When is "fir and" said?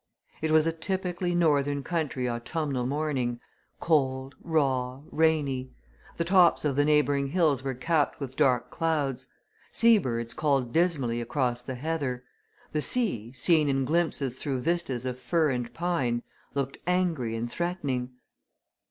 15.19-15.71